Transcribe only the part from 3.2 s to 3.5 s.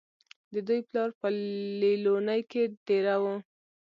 وو